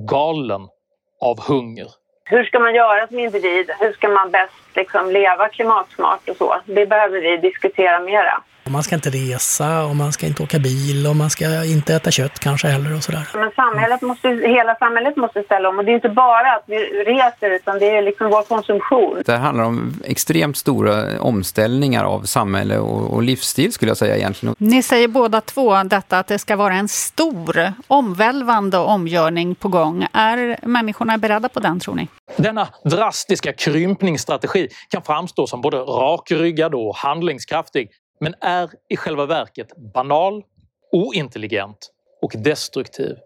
galen 0.09 0.67
av 1.21 1.39
hunger. 1.39 1.87
Hur 2.23 2.43
ska 2.43 2.59
man 2.59 2.75
göra 2.75 3.07
som 3.07 3.19
individ? 3.19 3.71
Hur 3.79 3.93
ska 3.93 4.07
man 4.07 4.31
bäst 4.31 4.53
liksom 4.75 5.11
leva 5.11 5.49
klimatsmart 5.49 6.29
och 6.29 6.37
så? 6.37 6.61
Det 6.65 6.85
behöver 6.85 7.21
vi 7.21 7.37
diskutera 7.37 7.99
mera. 7.99 8.43
Man 8.69 8.83
ska 8.83 8.95
inte 8.95 9.09
resa 9.09 9.85
och 9.85 9.95
man 9.95 10.13
ska 10.13 10.27
inte 10.27 10.43
åka 10.43 10.59
bil 10.59 11.07
och 11.07 11.15
man 11.15 11.29
ska 11.29 11.65
inte 11.65 11.95
äta 11.95 12.11
kött 12.11 12.39
kanske 12.39 12.67
heller 12.67 12.95
och 12.95 13.03
sådär. 13.03 13.27
Men 13.33 13.51
samhället 13.55 14.01
måste, 14.01 14.27
hela 14.27 14.75
samhället 14.75 15.17
måste 15.17 15.43
ställa 15.43 15.69
om 15.69 15.79
och 15.79 15.85
det 15.85 15.91
är 15.91 15.95
inte 15.95 16.09
bara 16.09 16.55
att 16.55 16.63
vi 16.65 16.75
reser 17.03 17.49
utan 17.49 17.79
det 17.79 17.97
är 17.97 18.01
liksom 18.01 18.29
vår 18.29 18.43
konsumtion. 18.43 19.21
Det 19.25 19.37
handlar 19.37 19.63
om 19.63 19.93
extremt 20.05 20.57
stora 20.57 21.21
omställningar 21.21 22.03
av 22.03 22.21
samhälle 22.21 22.77
och, 22.77 23.13
och 23.13 23.23
livsstil 23.23 23.73
skulle 23.73 23.89
jag 23.89 23.97
säga 23.97 24.17
egentligen. 24.17 24.55
Ni 24.57 24.83
säger 24.83 25.07
båda 25.07 25.41
två 25.41 25.83
detta 25.83 26.19
att 26.19 26.27
det 26.27 26.39
ska 26.39 26.55
vara 26.55 26.73
en 26.73 26.87
stor 26.87 27.73
omvälvande 27.87 28.77
omgörning 28.77 29.55
på 29.55 29.67
gång. 29.67 30.07
Är 30.13 30.57
människorna 30.61 31.17
beredda 31.17 31.49
på 31.49 31.59
den 31.59 31.79
tror 31.79 31.95
ni? 31.95 32.07
Denna 32.37 32.67
drastiska 32.85 33.53
krympningsstrategi 33.53 34.67
kan 34.89 35.01
framstå 35.01 35.47
som 35.47 35.61
både 35.61 35.77
rakryggad 35.77 36.75
och 36.75 36.95
handlingskraftig 36.95 37.89
men 38.21 38.35
är 38.41 38.69
i 38.89 38.97
själva 38.97 39.25
verket 39.25 39.77
banal, 39.93 40.43
ointelligent 40.91 41.91
och 42.21 42.31
destruktiv. 42.35 43.17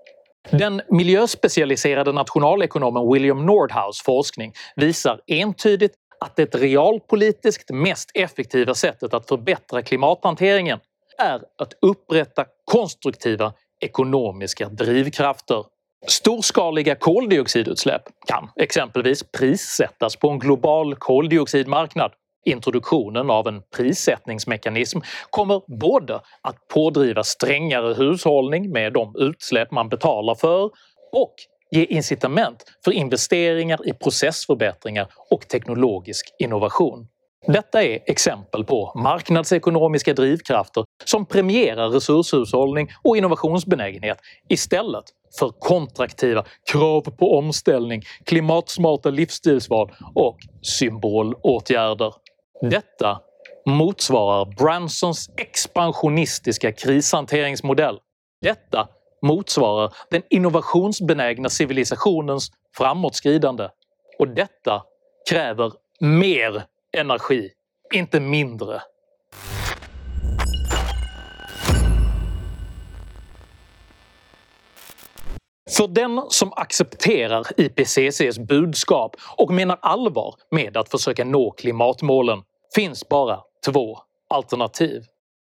Den 0.50 0.82
miljöspecialiserade 0.90 2.12
nationalekonomen 2.12 3.14
William 3.14 3.46
Nordhaus 3.46 4.02
forskning 4.02 4.54
visar 4.76 5.22
entydigt 5.28 5.94
att 6.20 6.36
det 6.36 6.56
realpolitiskt 6.56 7.72
mest 7.72 8.12
effektiva 8.14 8.74
sättet 8.74 9.14
att 9.14 9.28
förbättra 9.28 9.82
klimathanteringen 9.82 10.80
är 11.18 11.42
att 11.58 11.74
upprätta 11.82 12.46
konstruktiva 12.66 13.54
ekonomiska 13.82 14.70
drivkrafter. 14.70 15.64
Storskaliga 16.08 16.96
koldioxidutsläpp 16.96 18.02
kan 18.28 18.50
exempelvis 18.56 19.24
prissättas 19.24 20.16
på 20.16 20.30
en 20.30 20.40
global 20.40 20.96
koldioxidmarknad 20.96 22.12
introduktionen 22.46 23.30
av 23.30 23.48
en 23.48 23.62
prissättningsmekanism 23.76 25.00
kommer 25.30 25.62
både 25.80 26.16
att 26.42 26.68
pådriva 26.68 27.24
strängare 27.24 27.94
hushållning 27.94 28.72
med 28.72 28.94
de 28.94 29.16
utsläpp 29.18 29.72
man 29.72 29.90
betalar 29.90 30.36
för 30.36 30.64
och 31.12 31.36
ge 31.72 31.84
incitament 31.84 32.64
för 32.86 32.92
investeringar 32.92 33.88
i 33.88 33.94
processförbättringar 33.94 35.08
och 35.32 35.48
teknologisk 35.48 36.26
innovation. 36.40 37.08
Detta 37.48 37.84
är 37.84 38.00
exempel 38.06 38.64
på 38.64 38.92
marknadsekonomiska 38.96 40.14
drivkrafter 40.14 40.86
som 41.06 41.26
premierar 41.26 41.90
resurshushållning 41.90 42.90
och 43.04 43.18
innovationsbenägenhet 43.18 44.18
istället 44.50 45.04
för 45.40 45.50
kontraktiva 45.50 46.46
krav 46.72 47.02
på 47.02 47.38
omställning, 47.38 48.02
klimatsmarta 48.26 49.10
livsstilsval 49.10 49.92
och 50.16 50.38
symbolåtgärder. 50.62 52.14
Mm. 52.62 52.70
Detta 52.70 53.22
motsvarar 53.66 54.46
Bransons 54.46 55.30
expansionistiska 55.38 56.72
krishanteringsmodell. 56.72 58.00
Detta 58.42 58.88
motsvarar 59.22 59.94
den 60.10 60.22
innovationsbenägna 60.30 61.50
civilisationens 61.50 62.52
framåtskridande. 62.78 63.70
Och 64.20 64.28
detta 64.28 64.84
kräver 65.30 65.72
mer 66.00 66.64
energi, 66.98 67.52
inte 67.94 68.20
mindre. 68.20 68.82
För 75.72 75.88
den 75.88 76.22
som 76.30 76.54
accepterar 76.56 77.48
IPCCs 77.58 78.40
budskap 78.40 79.16
och 79.38 79.54
menar 79.54 79.78
allvar 79.82 80.36
med 80.52 80.78
att 80.78 80.90
försöka 80.90 81.24
nå 81.24 81.52
klimatmålen 81.52 82.42
finns 82.76 83.10
bara 83.10 83.40
två 83.66 84.00
alternativ. 84.30 85.04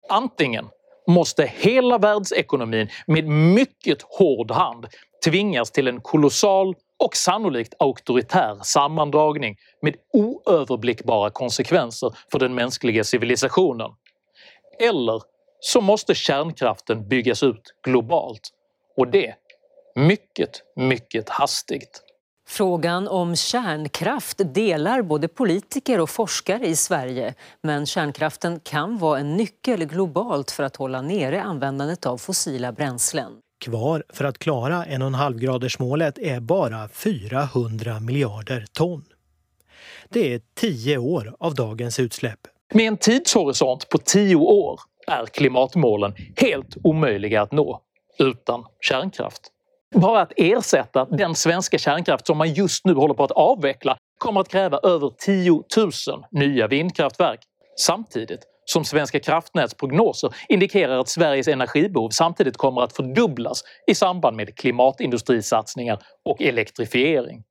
Antingen 0.08 0.68
måste 1.06 1.52
hela 1.56 1.98
världsekonomin 1.98 2.88
med 3.06 3.28
mycket 3.28 4.02
hård 4.02 4.50
hand 4.50 4.86
tvingas 5.24 5.70
till 5.70 5.88
en 5.88 6.00
kolossal 6.00 6.74
och 7.04 7.16
sannolikt 7.16 7.74
auktoritär 7.78 8.58
sammandragning 8.62 9.56
med 9.82 9.96
oöverblickbara 10.12 11.30
konsekvenser 11.30 12.12
för 12.32 12.38
den 12.38 12.54
mänskliga 12.54 13.04
civilisationen. 13.04 13.90
Eller 14.80 15.22
så 15.60 15.80
måste 15.80 16.14
kärnkraften 16.14 17.08
byggas 17.08 17.42
ut 17.42 17.74
globalt 17.84 18.48
och 18.96 19.08
det 19.08 19.34
mycket, 19.98 20.50
mycket 20.76 21.28
hastigt. 21.28 22.02
Frågan 22.48 23.08
om 23.08 23.36
kärnkraft 23.36 24.54
delar 24.54 25.02
både 25.02 25.28
politiker 25.28 26.00
och 26.00 26.10
forskare 26.10 26.66
i 26.66 26.76
Sverige 26.76 27.34
men 27.62 27.86
kärnkraften 27.86 28.60
kan 28.60 28.98
vara 28.98 29.18
en 29.18 29.36
nyckel 29.36 29.84
globalt 29.84 30.50
för 30.50 30.62
att 30.62 30.76
hålla 30.76 31.02
nere 31.02 31.42
användandet 31.42 32.06
av 32.06 32.18
fossila 32.18 32.72
bränslen. 32.72 33.32
Kvar 33.60 34.04
för 34.08 34.24
att 34.24 34.38
klara 34.38 34.84
1,5-gradersmålet 34.84 36.18
är 36.18 36.40
bara 36.40 36.88
400 36.88 38.00
miljarder 38.00 38.66
ton. 38.72 39.04
Det 40.08 40.34
är 40.34 40.40
tio 40.54 40.98
år 40.98 41.36
av 41.38 41.54
dagens 41.54 42.00
utsläpp. 42.00 42.40
Med 42.74 42.88
en 42.88 42.96
tidshorisont 42.96 43.88
på 43.88 43.98
tio 43.98 44.36
år 44.36 44.80
är 45.06 45.26
klimatmålen 45.26 46.14
helt 46.36 46.76
omöjliga 46.84 47.42
att 47.42 47.52
nå 47.52 47.80
utan 48.18 48.64
kärnkraft. 48.80 49.52
Bara 49.94 50.20
att 50.20 50.32
ersätta 50.36 51.04
den 51.04 51.34
svenska 51.34 51.78
kärnkraft 51.78 52.26
som 52.26 52.38
man 52.38 52.52
just 52.52 52.84
nu 52.84 52.94
håller 52.94 53.14
på 53.14 53.24
att 53.24 53.30
avveckla 53.30 53.96
kommer 54.18 54.40
att 54.40 54.48
kräva 54.48 54.78
över 54.78 55.12
10 55.18 55.62
000 55.76 55.90
nya 56.30 56.66
vindkraftverk 56.66 57.40
samtidigt 57.76 58.40
som 58.64 58.84
Svenska 58.84 59.20
kraftnäts 59.20 59.74
prognoser 59.74 60.34
indikerar 60.48 60.98
att 60.98 61.08
Sveriges 61.08 61.48
energibehov 61.48 62.10
samtidigt 62.10 62.56
kommer 62.56 62.82
att 62.82 62.96
fördubblas 62.96 63.62
i 63.86 63.94
samband 63.94 64.36
med 64.36 64.54
klimatindustrisatsningar 64.56 65.98
och 66.24 66.42
elektrifiering. 66.42 67.42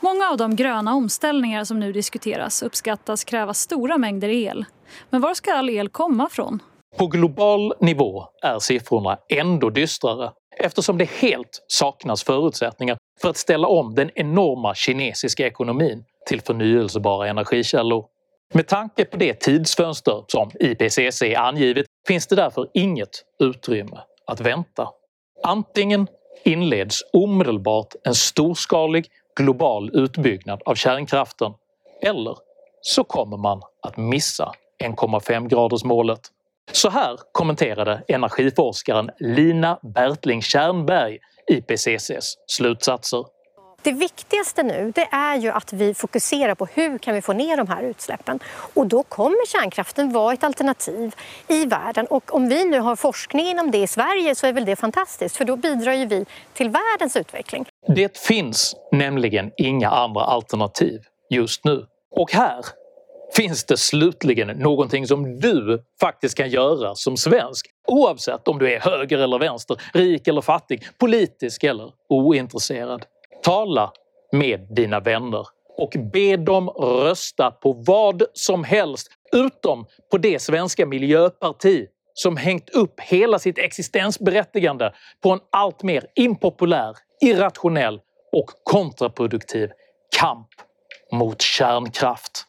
Många 0.00 0.28
av 0.30 0.36
de 0.36 0.56
gröna 0.56 0.94
omställningar 0.94 1.64
som 1.64 1.80
nu 1.80 1.92
diskuteras 1.92 2.62
uppskattas 2.62 3.24
kräva 3.24 3.54
stora 3.54 3.98
mängder 3.98 4.28
el. 4.28 4.64
Men 5.10 5.20
var 5.20 5.34
ska 5.34 5.54
all 5.54 5.70
el 5.70 5.88
komma 5.88 6.28
från? 6.30 6.60
På 6.98 7.06
global 7.06 7.74
nivå 7.80 8.24
är 8.42 8.58
siffrorna 8.58 9.18
ändå 9.28 9.70
dystrare 9.70 10.32
eftersom 10.56 10.98
det 10.98 11.10
helt 11.10 11.64
saknas 11.66 12.24
förutsättningar 12.24 12.98
för 13.22 13.30
att 13.30 13.36
ställa 13.36 13.68
om 13.68 13.94
den 13.94 14.10
enorma 14.14 14.74
kinesiska 14.74 15.46
ekonomin 15.46 16.04
till 16.26 16.40
förnyelsebara 16.40 17.28
energikällor. 17.28 18.04
Med 18.54 18.66
tanke 18.66 19.04
på 19.04 19.16
det 19.16 19.40
tidsfönster 19.40 20.24
som 20.28 20.50
IPCC 20.60 21.22
angivit 21.36 21.86
finns 22.06 22.26
det 22.26 22.36
därför 22.36 22.68
inget 22.74 23.24
utrymme 23.38 24.00
att 24.26 24.40
vänta. 24.40 24.88
Antingen 25.42 26.06
inleds 26.44 27.02
omedelbart 27.12 27.94
en 28.04 28.14
storskalig 28.14 29.06
global 29.36 29.90
utbyggnad 29.92 30.62
av 30.64 30.74
kärnkraften 30.74 31.52
eller 32.02 32.36
så 32.80 33.04
kommer 33.04 33.36
man 33.36 33.62
att 33.82 33.96
missa 33.96 34.52
1,5-gradersmålet. 34.84 36.20
Så 36.72 36.90
här 36.90 37.18
kommenterade 37.32 38.02
energiforskaren 38.08 39.10
Lina 39.18 39.78
Bertling 39.94 40.42
Tjernberg 40.42 41.18
IPCCs 41.46 42.36
slutsatser. 42.46 43.24
Det 43.82 43.92
viktigaste 43.92 44.62
nu 44.62 44.92
det 44.94 45.08
är 45.10 45.36
ju 45.36 45.50
att 45.50 45.72
vi 45.72 45.94
fokuserar 45.94 46.54
på 46.54 46.66
hur 46.66 46.98
kan 46.98 47.14
vi 47.14 47.22
få 47.22 47.32
ner 47.32 47.56
de 47.56 47.68
här 47.68 47.82
utsläppen. 47.82 48.38
Och 48.74 48.86
då 48.86 49.02
kommer 49.02 49.46
kärnkraften 49.46 50.12
vara 50.12 50.32
ett 50.32 50.44
alternativ 50.44 51.14
i 51.48 51.66
världen. 51.66 52.06
Och 52.06 52.34
om 52.34 52.48
vi 52.48 52.64
nu 52.64 52.80
har 52.80 52.96
forskning 52.96 53.46
inom 53.46 53.70
det 53.70 53.78
i 53.78 53.86
Sverige 53.86 54.34
så 54.34 54.46
är 54.46 54.52
väl 54.52 54.64
det 54.64 54.76
fantastiskt 54.76 55.36
för 55.36 55.44
då 55.44 55.56
bidrar 55.56 55.92
ju 55.92 56.06
vi 56.06 56.26
till 56.52 56.70
världens 56.70 57.16
utveckling. 57.16 57.66
Det 57.86 58.18
finns 58.18 58.76
nämligen 58.92 59.50
inga 59.56 59.90
andra 59.90 60.20
alternativ 60.20 61.00
just 61.30 61.64
nu. 61.64 61.86
Och 62.10 62.32
här 62.32 62.64
finns 63.36 63.64
det 63.64 63.76
slutligen 63.76 64.48
någonting 64.48 65.06
som 65.06 65.40
du 65.40 65.84
faktiskt 66.00 66.36
kan 66.36 66.50
göra 66.50 66.94
som 66.94 67.16
svensk 67.16 67.66
oavsett 67.86 68.48
om 68.48 68.58
du 68.58 68.72
är 68.72 68.80
höger 68.80 69.18
eller 69.18 69.38
vänster, 69.38 69.76
rik 69.92 70.28
eller 70.28 70.40
fattig, 70.40 70.82
politisk 70.98 71.64
eller 71.64 71.92
ointresserad. 72.08 73.06
Tala 73.42 73.92
med 74.32 74.66
dina 74.70 75.00
vänner 75.00 75.46
och 75.78 75.96
be 76.12 76.36
dem 76.36 76.68
rösta 76.68 77.50
på 77.50 77.72
vad 77.72 78.22
som 78.32 78.64
helst 78.64 79.08
utom 79.32 79.86
på 80.10 80.18
det 80.18 80.42
svenska 80.42 80.86
miljöparti 80.86 81.86
som 82.14 82.36
hängt 82.36 82.70
upp 82.70 83.00
hela 83.00 83.38
sitt 83.38 83.58
existensberättigande 83.58 84.92
på 85.22 85.30
en 85.30 85.40
allt 85.52 85.82
mer 85.82 86.06
impopulär, 86.14 86.96
irrationell 87.20 88.00
och 88.32 88.50
kontraproduktiv 88.64 89.70
kamp 90.18 90.48
mot 91.12 91.42
kärnkraft. 91.42 92.47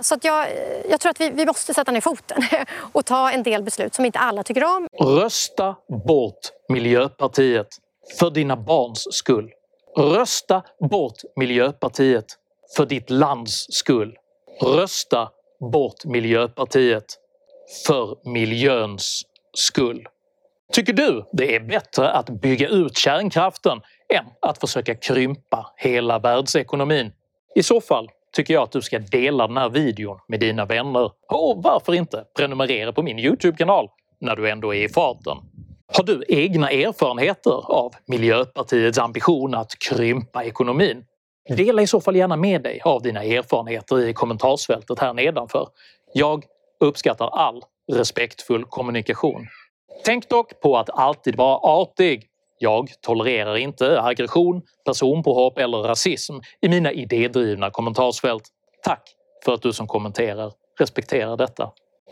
Så 0.00 0.14
att 0.14 0.24
jag, 0.24 0.48
jag 0.88 1.00
tror 1.00 1.10
att 1.10 1.20
vi, 1.20 1.30
vi 1.30 1.46
måste 1.46 1.74
sätta 1.74 1.92
ner 1.92 2.00
foten 2.00 2.42
och 2.92 3.04
ta 3.04 3.30
en 3.30 3.42
del 3.42 3.62
beslut 3.62 3.94
som 3.94 4.04
inte 4.04 4.18
alla 4.18 4.42
tycker 4.42 4.64
om. 4.64 4.88
Rösta 5.00 5.76
bort 6.06 6.38
Miljöpartiet 6.68 7.68
för 8.18 8.30
dina 8.30 8.56
barns 8.56 9.06
skull. 9.10 9.50
Rösta 9.96 10.62
bort 10.90 11.16
Miljöpartiet 11.36 12.24
för 12.76 12.86
ditt 12.86 13.10
lands 13.10 13.66
skull. 13.70 14.16
Rösta 14.60 15.28
bort 15.72 16.04
Miljöpartiet 16.04 17.04
för 17.86 18.28
miljöns 18.30 19.22
skull. 19.54 20.06
Tycker 20.72 20.92
du 20.92 21.24
det 21.32 21.56
är 21.56 21.60
bättre 21.60 22.12
att 22.12 22.30
bygga 22.30 22.68
ut 22.68 22.98
kärnkraften 22.98 23.80
än 24.14 24.24
att 24.40 24.58
försöka 24.58 24.94
krympa 24.94 25.72
hela 25.76 26.18
världsekonomin? 26.18 27.12
I 27.54 27.62
så 27.62 27.80
fall 27.80 28.08
tycker 28.36 28.54
jag 28.54 28.62
att 28.62 28.72
du 28.72 28.82
ska 28.82 28.98
dela 28.98 29.46
den 29.46 29.56
här 29.56 29.68
videon 29.68 30.18
med 30.28 30.40
dina 30.40 30.64
vänner 30.64 31.10
och 31.28 31.62
varför 31.62 31.94
inte 31.94 32.24
prenumerera 32.36 32.92
på 32.92 33.02
min 33.02 33.18
Youtube-kanal 33.18 33.88
när 34.20 34.36
du 34.36 34.50
ändå 34.50 34.74
är 34.74 34.84
i 34.84 34.88
farten. 34.88 35.36
Har 35.92 36.04
du 36.04 36.24
egna 36.28 36.70
erfarenheter 36.70 37.72
av 37.72 37.92
Miljöpartiets 38.06 38.98
ambition 38.98 39.54
att 39.54 39.78
krympa 39.78 40.44
ekonomin? 40.44 41.04
Dela 41.48 41.82
i 41.82 41.86
så 41.86 42.00
fall 42.00 42.16
gärna 42.16 42.36
med 42.36 42.62
dig 42.62 42.80
av 42.84 43.02
dina 43.02 43.24
erfarenheter 43.24 44.08
i 44.08 44.12
kommentarsfältet 44.12 44.98
här 44.98 45.14
nedanför. 45.14 45.68
Jag 46.14 46.44
uppskattar 46.80 47.28
all 47.28 47.62
respektfull 47.92 48.64
kommunikation. 48.64 49.46
Tänk 50.04 50.28
dock 50.28 50.60
på 50.60 50.78
att 50.78 50.90
alltid 50.90 51.36
vara 51.36 51.56
artig. 51.56 52.29
Jag 52.62 52.90
tolererar 53.00 53.56
inte 53.56 54.00
aggression, 54.00 54.62
personpåhopp 54.84 55.58
eller 55.58 55.78
rasism 55.78 56.34
i 56.60 56.68
mina 56.68 56.92
idédrivna 56.92 57.70
kommentarsfält. 57.70 58.42
Tack 58.82 59.02
för 59.44 59.54
att 59.54 59.62
du 59.62 59.72
som 59.72 59.86
kommenterar 59.86 60.52
respekterar 60.78 61.36
detta. 61.36 61.70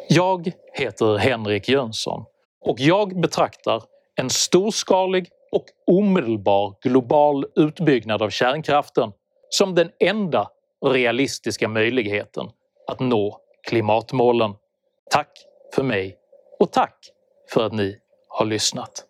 Jag 0.08 0.52
heter 0.72 1.16
Henrik 1.16 1.68
Jönsson 1.68 2.24
och 2.61 2.80
jag 2.80 3.20
betraktar 3.20 3.82
en 4.16 4.30
storskalig 4.30 5.28
och 5.52 5.64
omedelbar 5.87 6.74
global 6.82 7.46
utbyggnad 7.56 8.22
av 8.22 8.30
kärnkraften 8.30 9.12
som 9.48 9.74
den 9.74 9.90
enda 10.00 10.50
realistiska 10.87 11.68
möjligheten 11.68 12.50
att 12.87 13.00
nå 13.00 13.40
klimatmålen. 13.68 14.54
Tack 15.11 15.30
för 15.74 15.82
mig 15.82 16.16
och 16.61 16.72
tack 16.72 16.98
för 17.50 17.66
att 17.66 17.72
ni 17.72 17.98
har 18.28 18.46
lyssnat. 18.46 19.07